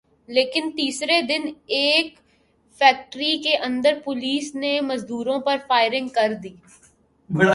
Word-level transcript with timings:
لیکن 0.29 0.69
تیسرے 0.71 1.21
دن 1.21 1.49
ایک 1.67 2.15
فیکٹری 2.81 3.37
کے 3.37 3.57
اندر 3.57 3.99
پولیس 4.03 4.53
نے 4.55 4.79
مزدوروں 4.81 5.39
پر 5.39 5.57
فائرنگ 5.67 6.07
کر 6.07 6.33
دی 6.43 6.53